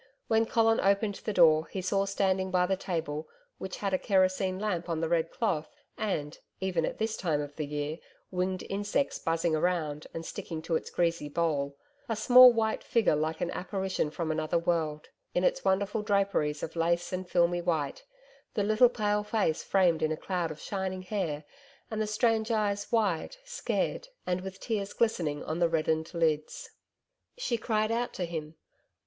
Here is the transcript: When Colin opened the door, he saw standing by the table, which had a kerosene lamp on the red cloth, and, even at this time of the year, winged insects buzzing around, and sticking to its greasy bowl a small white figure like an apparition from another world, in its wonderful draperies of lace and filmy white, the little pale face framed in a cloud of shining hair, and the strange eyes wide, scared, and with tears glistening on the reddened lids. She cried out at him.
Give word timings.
When 0.27 0.47
Colin 0.47 0.79
opened 0.79 1.13
the 1.25 1.31
door, 1.31 1.67
he 1.67 1.79
saw 1.79 2.05
standing 2.05 2.49
by 2.49 2.65
the 2.65 2.75
table, 2.75 3.27
which 3.59 3.77
had 3.77 3.93
a 3.93 3.99
kerosene 3.99 4.57
lamp 4.57 4.89
on 4.89 4.99
the 4.99 5.07
red 5.07 5.29
cloth, 5.29 5.69
and, 5.95 6.39
even 6.59 6.87
at 6.87 6.97
this 6.97 7.15
time 7.15 7.39
of 7.39 7.55
the 7.55 7.67
year, 7.67 7.99
winged 8.31 8.63
insects 8.67 9.19
buzzing 9.19 9.55
around, 9.55 10.07
and 10.11 10.25
sticking 10.25 10.63
to 10.63 10.75
its 10.75 10.89
greasy 10.89 11.29
bowl 11.29 11.77
a 12.09 12.15
small 12.15 12.51
white 12.51 12.83
figure 12.83 13.15
like 13.15 13.41
an 13.41 13.51
apparition 13.51 14.09
from 14.09 14.31
another 14.31 14.57
world, 14.57 15.09
in 15.35 15.43
its 15.43 15.63
wonderful 15.63 16.01
draperies 16.01 16.63
of 16.63 16.75
lace 16.75 17.13
and 17.13 17.29
filmy 17.29 17.61
white, 17.61 18.03
the 18.55 18.63
little 18.63 18.89
pale 18.89 19.23
face 19.23 19.61
framed 19.61 20.01
in 20.01 20.11
a 20.11 20.17
cloud 20.17 20.49
of 20.49 20.59
shining 20.59 21.03
hair, 21.03 21.43
and 21.91 22.01
the 22.01 22.07
strange 22.07 22.49
eyes 22.49 22.91
wide, 22.91 23.37
scared, 23.45 24.07
and 24.25 24.41
with 24.41 24.59
tears 24.59 24.93
glistening 24.93 25.43
on 25.43 25.59
the 25.59 25.69
reddened 25.69 26.11
lids. 26.15 26.71
She 27.37 27.55
cried 27.55 27.91
out 27.91 28.19
at 28.19 28.29
him. 28.29 28.55